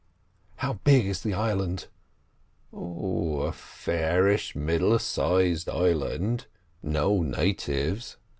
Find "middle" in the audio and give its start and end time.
4.55-4.97